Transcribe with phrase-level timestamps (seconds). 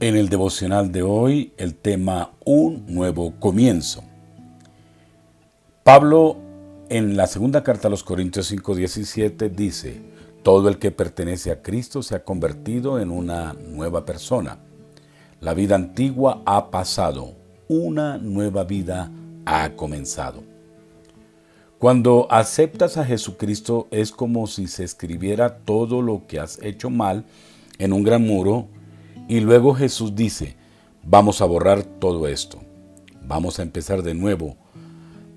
[0.00, 4.04] En el devocional de hoy, el tema Un nuevo comienzo.
[5.82, 6.36] Pablo,
[6.88, 10.00] en la segunda carta a los Corintios 5:17, dice,
[10.44, 14.58] Todo el que pertenece a Cristo se ha convertido en una nueva persona.
[15.40, 17.34] La vida antigua ha pasado,
[17.66, 19.10] una nueva vida
[19.46, 20.44] ha comenzado.
[21.80, 27.24] Cuando aceptas a Jesucristo es como si se escribiera todo lo que has hecho mal
[27.80, 28.68] en un gran muro
[29.28, 30.56] y luego Jesús dice,
[31.04, 32.58] vamos a borrar todo esto,
[33.22, 34.56] vamos a empezar de nuevo,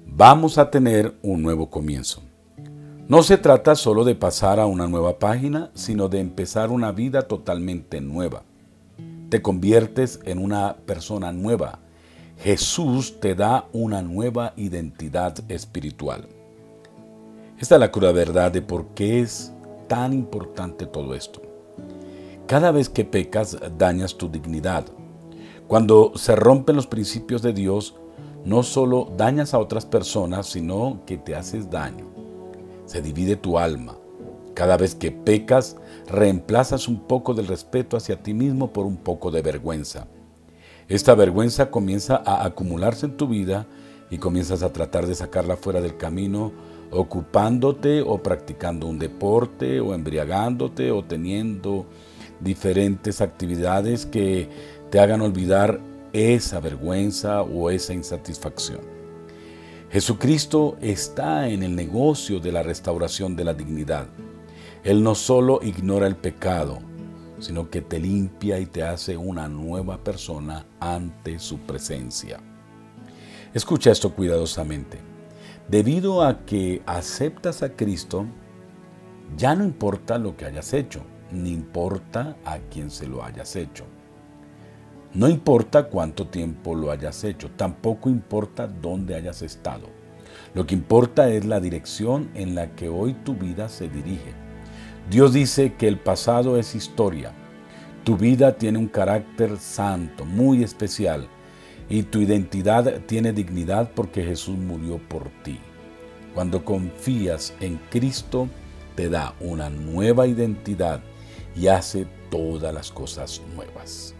[0.07, 2.23] vamos a tener un nuevo comienzo.
[3.09, 7.23] No se trata solo de pasar a una nueva página, sino de empezar una vida
[7.23, 8.43] totalmente nueva.
[9.27, 11.79] Te conviertes en una persona nueva.
[12.39, 16.29] Jesús te da una nueva identidad espiritual.
[17.59, 19.51] Esta es la cruda verdad de por qué es
[19.89, 21.50] tan importante todo esto.
[22.51, 24.83] Cada vez que pecas dañas tu dignidad.
[25.69, 27.95] Cuando se rompen los principios de Dios,
[28.43, 32.11] no solo dañas a otras personas, sino que te haces daño.
[32.83, 33.95] Se divide tu alma.
[34.53, 35.77] Cada vez que pecas,
[36.09, 40.07] reemplazas un poco del respeto hacia ti mismo por un poco de vergüenza.
[40.89, 43.65] Esta vergüenza comienza a acumularse en tu vida
[44.09, 46.51] y comienzas a tratar de sacarla fuera del camino,
[46.91, 51.85] ocupándote o practicando un deporte o embriagándote o teniendo
[52.43, 54.49] diferentes actividades que
[54.89, 55.79] te hagan olvidar
[56.13, 58.81] esa vergüenza o esa insatisfacción.
[59.91, 64.07] Jesucristo está en el negocio de la restauración de la dignidad.
[64.83, 66.79] Él no solo ignora el pecado,
[67.39, 72.39] sino que te limpia y te hace una nueva persona ante su presencia.
[73.53, 74.99] Escucha esto cuidadosamente.
[75.67, 78.25] Debido a que aceptas a Cristo,
[79.37, 81.01] ya no importa lo que hayas hecho
[81.31, 83.85] ni importa a quién se lo hayas hecho.
[85.13, 89.87] No importa cuánto tiempo lo hayas hecho, tampoco importa dónde hayas estado.
[90.53, 94.33] Lo que importa es la dirección en la que hoy tu vida se dirige.
[95.09, 97.33] Dios dice que el pasado es historia.
[98.03, 101.27] Tu vida tiene un carácter santo, muy especial,
[101.89, 105.59] y tu identidad tiene dignidad porque Jesús murió por ti.
[106.33, 108.47] Cuando confías en Cristo,
[108.95, 111.01] te da una nueva identidad
[111.55, 114.13] y hace todas las cosas nuevas.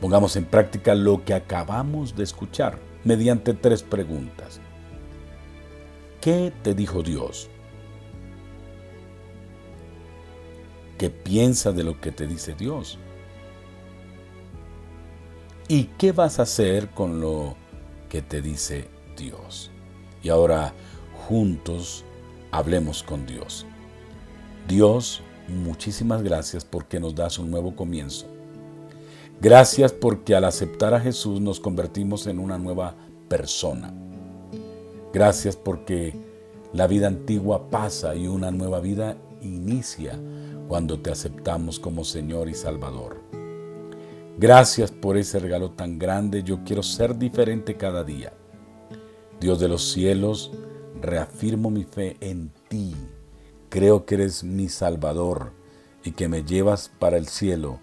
[0.00, 4.60] Pongamos en práctica lo que acabamos de escuchar mediante tres preguntas.
[6.20, 7.48] ¿Qué te dijo Dios?
[10.98, 12.98] ¿Qué piensa de lo que te dice Dios?
[15.68, 17.56] ¿Y qué vas a hacer con lo
[18.08, 19.70] que te dice Dios?
[20.22, 20.74] Y ahora
[21.28, 22.04] juntos
[22.50, 23.66] hablemos con Dios.
[24.68, 28.26] Dios muchísimas gracias porque nos das un nuevo comienzo.
[29.40, 32.94] Gracias porque al aceptar a Jesús nos convertimos en una nueva
[33.28, 33.92] persona.
[35.12, 36.14] Gracias porque
[36.72, 40.18] la vida antigua pasa y una nueva vida inicia
[40.68, 43.20] cuando te aceptamos como Señor y Salvador.
[44.38, 46.42] Gracias por ese regalo tan grande.
[46.42, 48.32] Yo quiero ser diferente cada día.
[49.40, 50.52] Dios de los cielos,
[51.00, 52.94] reafirmo mi fe en ti
[53.76, 55.52] Creo que eres mi Salvador
[56.02, 57.78] y que me llevas para el cielo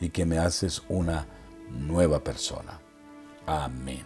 [0.00, 1.26] y que me haces una
[1.70, 2.80] nueva persona.
[3.44, 4.04] Amén.